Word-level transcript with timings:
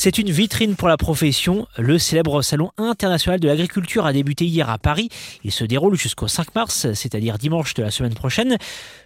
C'est 0.00 0.16
une 0.18 0.30
vitrine 0.30 0.76
pour 0.76 0.86
la 0.86 0.96
profession. 0.96 1.66
Le 1.76 1.98
célèbre 1.98 2.40
Salon 2.42 2.70
international 2.78 3.40
de 3.40 3.48
l'agriculture 3.48 4.06
a 4.06 4.12
débuté 4.12 4.44
hier 4.44 4.70
à 4.70 4.78
Paris. 4.78 5.08
Il 5.42 5.50
se 5.50 5.64
déroule 5.64 5.96
jusqu'au 5.96 6.28
5 6.28 6.54
mars, 6.54 6.86
c'est-à-dire 6.94 7.36
dimanche 7.36 7.74
de 7.74 7.82
la 7.82 7.90
semaine 7.90 8.14
prochaine. 8.14 8.58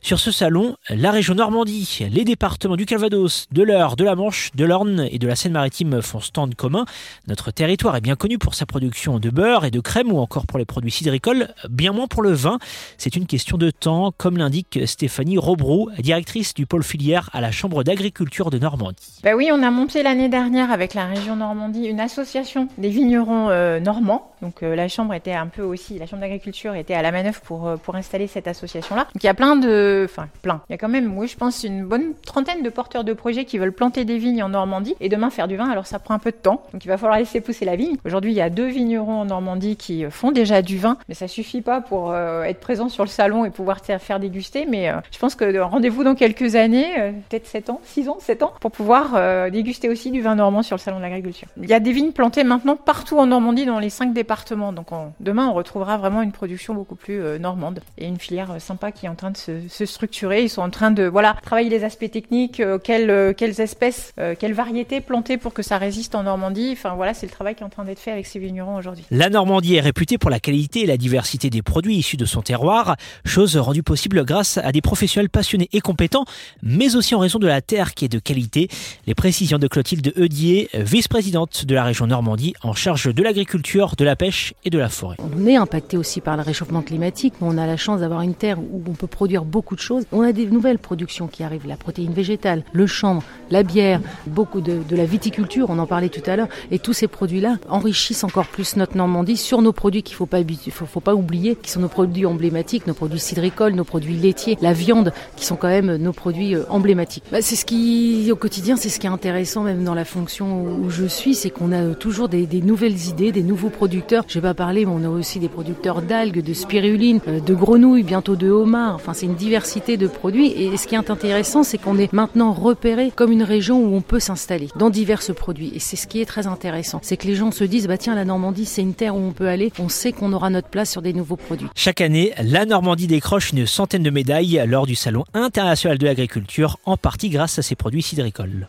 Sur 0.00 0.18
ce 0.18 0.32
salon, 0.32 0.74
la 0.88 1.12
région 1.12 1.36
Normandie, 1.36 2.00
les 2.10 2.24
départements 2.24 2.74
du 2.74 2.86
Calvados, 2.86 3.46
de 3.52 3.62
l'Eure, 3.62 3.94
de 3.94 4.02
la 4.02 4.16
Manche, 4.16 4.50
de 4.56 4.64
l'Orne 4.64 5.06
et 5.08 5.20
de 5.20 5.28
la 5.28 5.36
Seine-Maritime 5.36 6.02
font 6.02 6.18
stand 6.18 6.56
commun. 6.56 6.86
Notre 7.28 7.52
territoire 7.52 7.94
est 7.94 8.00
bien 8.00 8.16
connu 8.16 8.38
pour 8.38 8.54
sa 8.54 8.66
production 8.66 9.20
de 9.20 9.30
beurre 9.30 9.64
et 9.64 9.70
de 9.70 9.78
crème 9.78 10.10
ou 10.10 10.18
encore 10.18 10.48
pour 10.48 10.58
les 10.58 10.64
produits 10.64 10.90
cidricoles, 10.90 11.54
bien 11.68 11.92
moins 11.92 12.08
pour 12.08 12.22
le 12.22 12.32
vin. 12.32 12.58
C'est 12.98 13.14
une 13.14 13.26
question 13.26 13.58
de 13.58 13.70
temps, 13.70 14.12
comme 14.16 14.38
l'indique 14.38 14.80
Stéphanie 14.86 15.38
Robrou, 15.38 15.88
directrice 16.00 16.52
du 16.52 16.66
pôle 16.66 16.82
filière 16.82 17.30
à 17.32 17.40
la 17.40 17.52
Chambre 17.52 17.84
d'agriculture 17.84 18.50
de 18.50 18.58
Normandie. 18.58 19.20
Bah 19.22 19.36
oui, 19.36 19.50
on 19.52 19.62
a 19.62 19.70
monté 19.70 20.02
l'année 20.02 20.28
dernière 20.28 20.79
la 20.94 21.06
région 21.06 21.36
Normandie 21.36 21.86
une 21.86 22.00
association 22.00 22.68
des 22.78 22.88
vignerons 22.88 23.48
euh, 23.50 23.80
normands. 23.80 24.30
Donc 24.40 24.62
euh, 24.62 24.74
la 24.74 24.88
chambre 24.88 25.12
était 25.12 25.34
un 25.34 25.48
peu 25.48 25.62
aussi, 25.62 25.98
la 25.98 26.06
chambre 26.06 26.22
d'agriculture 26.22 26.74
était 26.74 26.94
à 26.94 27.02
la 27.02 27.12
manœuvre 27.12 27.40
pour, 27.42 27.68
euh, 27.68 27.76
pour 27.76 27.94
installer 27.94 28.26
cette 28.26 28.48
association-là. 28.48 29.02
Donc 29.12 29.22
il 29.22 29.26
y 29.26 29.28
a 29.28 29.34
plein 29.34 29.56
de, 29.56 30.06
enfin 30.08 30.28
plein, 30.40 30.62
il 30.68 30.72
y 30.72 30.74
a 30.74 30.78
quand 30.78 30.88
même, 30.88 31.16
oui 31.18 31.28
je 31.28 31.36
pense, 31.36 31.62
une 31.62 31.84
bonne 31.84 32.14
trentaine 32.24 32.62
de 32.62 32.70
porteurs 32.70 33.04
de 33.04 33.12
projets 33.12 33.44
qui 33.44 33.58
veulent 33.58 33.72
planter 33.72 34.06
des 34.06 34.16
vignes 34.16 34.42
en 34.42 34.48
Normandie 34.48 34.94
et 35.00 35.10
demain 35.10 35.28
faire 35.28 35.46
du 35.46 35.56
vin. 35.56 35.68
Alors 35.68 35.86
ça 35.86 35.98
prend 35.98 36.14
un 36.14 36.18
peu 36.18 36.30
de 36.30 36.36
temps, 36.36 36.62
donc 36.72 36.84
il 36.84 36.88
va 36.88 36.96
falloir 36.96 37.18
laisser 37.18 37.42
pousser 37.42 37.66
la 37.66 37.76
vigne. 37.76 37.96
Aujourd'hui 38.06 38.32
il 38.32 38.36
y 38.36 38.40
a 38.40 38.48
deux 38.48 38.68
vignerons 38.68 39.20
en 39.20 39.24
Normandie 39.26 39.76
qui 39.76 40.04
font 40.10 40.32
déjà 40.32 40.62
du 40.62 40.78
vin, 40.78 40.96
mais 41.08 41.14
ça 41.14 41.28
suffit 41.28 41.60
pas 41.60 41.82
pour 41.82 42.14
être 42.16 42.60
présent 42.60 42.88
sur 42.88 43.04
le 43.04 43.10
salon 43.10 43.44
et 43.44 43.50
pouvoir 43.50 43.80
faire 43.84 44.20
déguster. 44.20 44.64
Mais 44.66 44.90
je 45.10 45.18
pense 45.18 45.34
que 45.34 45.58
rendez-vous 45.58 46.04
dans 46.04 46.14
quelques 46.14 46.54
années, 46.54 47.12
peut-être 47.28 47.46
7 47.46 47.70
ans, 47.70 47.80
6 47.84 48.08
ans, 48.08 48.16
7 48.20 48.42
ans, 48.42 48.52
pour 48.60 48.70
pouvoir 48.70 49.50
déguster 49.50 49.88
aussi 49.88 50.10
du 50.10 50.22
vin 50.22 50.34
normand 50.34 50.62
sur 50.70 50.76
le 50.76 50.80
salon 50.80 50.98
de 50.98 51.02
l'agriculture. 51.02 51.48
Il 51.60 51.68
y 51.68 51.74
a 51.74 51.80
des 51.80 51.90
vignes 51.90 52.12
plantées 52.12 52.44
maintenant 52.44 52.76
partout 52.76 53.18
en 53.18 53.26
Normandie, 53.26 53.66
dans 53.66 53.80
les 53.80 53.90
cinq 53.90 54.12
départements. 54.12 54.72
Donc 54.72 54.88
demain, 55.18 55.48
on 55.48 55.52
retrouvera 55.52 55.98
vraiment 55.98 56.22
une 56.22 56.30
production 56.30 56.74
beaucoup 56.74 56.94
plus 56.94 57.20
euh, 57.20 57.38
normande 57.38 57.80
et 57.98 58.06
une 58.06 58.18
filière 58.18 58.52
euh, 58.52 58.58
sympa 58.60 58.92
qui 58.92 59.06
est 59.06 59.08
en 59.08 59.16
train 59.16 59.32
de 59.32 59.36
se, 59.36 59.84
structurer. 59.84 60.44
Ils 60.44 60.48
sont 60.48 60.62
en 60.62 60.70
train 60.70 60.92
de 60.92 61.02
voilà 61.04 61.36
travailler 61.42 61.70
les 61.70 61.82
aspects 61.82 62.08
techniques, 62.08 62.60
euh, 62.60 62.78
quelles, 62.78 63.34
quelles 63.34 63.60
espèces, 63.60 64.14
quelles 64.38 64.52
variétés 64.52 65.00
planter 65.00 65.38
pour 65.38 65.52
que 65.52 65.62
ça 65.62 65.76
résiste 65.76 66.14
en 66.14 66.22
Normandie. 66.22 66.70
Enfin 66.72 66.94
voilà, 66.94 67.14
c'est 67.14 67.26
le 67.26 67.32
travail 67.32 67.56
qui 67.56 67.62
est 67.62 67.66
en 67.66 67.70
train 67.70 67.84
d'être 67.84 67.98
fait 67.98 68.12
avec 68.12 68.26
ces 68.26 68.38
vignerons 68.38 68.76
aujourd'hui. 68.76 69.04
La 69.10 69.28
Normandie 69.28 69.74
est 69.74 69.80
réputée 69.80 70.18
pour 70.18 70.30
la 70.30 70.38
qualité 70.38 70.82
et 70.82 70.86
la 70.86 70.96
diversité 70.96 71.50
des 71.50 71.62
produits 71.62 71.96
issus 71.96 72.16
de 72.16 72.26
son 72.26 72.42
terroir, 72.42 72.96
chose 73.24 73.56
rendue 73.56 73.82
possible 73.82 74.24
grâce 74.24 74.58
à 74.58 74.70
des 74.70 74.82
professionnels 74.82 75.30
passionnés 75.30 75.68
et 75.72 75.80
compétents, 75.80 76.24
mais 76.62 76.94
aussi 76.94 77.16
en 77.16 77.18
raison 77.18 77.40
de 77.40 77.48
la 77.48 77.60
terre 77.60 77.94
qui 77.94 78.04
est 78.04 78.08
de 78.08 78.20
qualité. 78.20 78.68
Les 79.08 79.14
précisions 79.16 79.58
de 79.58 79.66
Clotilde 79.66 80.12
Eudier, 80.16 80.59
vice-présidente 80.74 81.64
de 81.64 81.74
la 81.74 81.84
région 81.84 82.06
Normandie 82.06 82.54
en 82.62 82.72
charge 82.72 83.14
de 83.14 83.22
l'agriculture, 83.22 83.94
de 83.96 84.04
la 84.04 84.16
pêche 84.16 84.54
et 84.64 84.70
de 84.70 84.78
la 84.78 84.88
forêt. 84.88 85.16
On 85.36 85.46
est 85.46 85.56
impacté 85.56 85.96
aussi 85.96 86.20
par 86.20 86.36
le 86.36 86.42
réchauffement 86.42 86.82
climatique, 86.82 87.34
mais 87.40 87.48
on 87.50 87.58
a 87.58 87.66
la 87.66 87.76
chance 87.76 88.00
d'avoir 88.00 88.22
une 88.22 88.34
terre 88.34 88.58
où 88.58 88.82
on 88.86 88.92
peut 88.92 89.06
produire 89.06 89.44
beaucoup 89.44 89.76
de 89.76 89.80
choses. 89.80 90.04
On 90.12 90.22
a 90.22 90.32
des 90.32 90.46
nouvelles 90.46 90.78
productions 90.78 91.26
qui 91.26 91.42
arrivent, 91.42 91.66
la 91.66 91.76
protéine 91.76 92.12
végétale, 92.12 92.64
le 92.72 92.86
chanvre, 92.86 93.22
la 93.50 93.62
bière, 93.62 94.00
beaucoup 94.26 94.60
de, 94.60 94.80
la 94.90 95.04
viticulture, 95.04 95.70
on 95.70 95.78
en 95.78 95.86
parlait 95.86 96.08
tout 96.08 96.28
à 96.28 96.36
l'heure, 96.36 96.48
et 96.70 96.78
tous 96.78 96.92
ces 96.92 97.08
produits-là 97.08 97.58
enrichissent 97.68 98.24
encore 98.24 98.46
plus 98.46 98.76
notre 98.76 98.96
Normandie 98.96 99.36
sur 99.36 99.62
nos 99.62 99.72
produits 99.72 100.02
qu'il 100.02 100.14
ne 100.14 100.18
faut 100.18 100.26
pas, 100.26 100.40
faut, 100.70 100.86
faut 100.86 101.00
pas 101.00 101.14
oublier, 101.14 101.56
qui 101.56 101.70
sont 101.70 101.80
nos 101.80 101.88
produits 101.88 102.26
emblématiques, 102.26 102.86
nos 102.86 102.94
produits 102.94 103.20
cidricoles, 103.20 103.74
nos 103.74 103.84
produits 103.84 104.16
laitiers, 104.16 104.58
la 104.60 104.72
viande, 104.72 105.12
qui 105.36 105.44
sont 105.44 105.56
quand 105.56 105.68
même 105.68 105.96
nos 105.96 106.12
produits 106.12 106.54
euh, 106.54 106.64
emblématiques. 106.68 107.24
Bah, 107.30 107.42
c'est 107.42 107.56
ce 107.56 107.64
qui, 107.64 108.30
au 108.30 108.36
quotidien, 108.36 108.76
c'est 108.76 108.88
ce 108.88 108.98
qui 108.98 109.06
est 109.06 109.10
intéressant 109.10 109.62
même 109.62 109.84
dans 109.84 109.94
la 109.94 110.04
fonction 110.04 110.49
où 110.50 110.90
je 110.90 111.04
suis, 111.04 111.34
c'est 111.34 111.50
qu'on 111.50 111.72
a 111.72 111.94
toujours 111.94 112.28
des, 112.28 112.46
nouvelles 112.62 113.06
idées, 113.08 113.32
des 113.32 113.42
nouveaux 113.42 113.70
producteurs. 113.70 114.24
Je 114.28 114.34
vais 114.34 114.48
pas 114.48 114.54
parler, 114.54 114.84
mais 114.84 114.92
on 114.94 115.04
a 115.04 115.08
aussi 115.08 115.38
des 115.38 115.48
producteurs 115.48 116.02
d'algues, 116.02 116.42
de 116.42 116.52
spiruline, 116.52 117.20
euh, 117.28 117.40
de 117.40 117.54
grenouilles, 117.54 118.02
bientôt 118.02 118.36
de 118.36 118.50
homards. 118.50 118.94
Enfin, 118.96 119.14
c'est 119.14 119.26
une 119.26 119.34
diversité 119.34 119.96
de 119.96 120.06
produits. 120.06 120.52
Et 120.52 120.76
ce 120.76 120.86
qui 120.86 120.94
est 120.94 121.10
intéressant, 121.10 121.62
c'est 121.62 121.78
qu'on 121.78 121.98
est 121.98 122.12
maintenant 122.12 122.52
repéré 122.52 123.12
comme 123.14 123.32
une 123.32 123.42
région 123.42 123.82
où 123.84 123.94
on 123.94 124.00
peut 124.00 124.20
s'installer 124.20 124.68
dans 124.76 124.90
divers 124.90 125.20
produits. 125.34 125.72
Et 125.74 125.78
c'est 125.78 125.96
ce 125.96 126.06
qui 126.06 126.20
est 126.20 126.26
très 126.26 126.46
intéressant. 126.46 127.00
C'est 127.02 127.16
que 127.16 127.26
les 127.26 127.34
gens 127.34 127.50
se 127.50 127.64
disent, 127.64 127.86
bah 127.86 127.98
tiens, 127.98 128.14
la 128.14 128.24
Normandie, 128.24 128.64
c'est 128.64 128.82
une 128.82 128.94
terre 128.94 129.14
où 129.14 129.20
on 129.20 129.32
peut 129.32 129.48
aller. 129.48 129.72
On 129.78 129.88
sait 129.88 130.12
qu'on 130.12 130.32
aura 130.32 130.50
notre 130.50 130.68
place 130.68 130.90
sur 130.90 131.02
des 131.02 131.12
nouveaux 131.12 131.36
produits. 131.36 131.68
Chaque 131.74 132.00
année, 132.00 132.32
la 132.42 132.66
Normandie 132.66 133.06
décroche 133.06 133.52
une 133.52 133.66
centaine 133.66 134.02
de 134.02 134.10
médailles 134.10 134.62
lors 134.66 134.86
du 134.86 134.94
Salon 134.94 135.24
international 135.34 135.98
de 135.98 136.06
l'agriculture, 136.06 136.78
en 136.84 136.96
partie 136.96 137.28
grâce 137.28 137.58
à 137.58 137.62
ses 137.62 137.74
produits 137.74 138.02
cidricoles. 138.02 138.68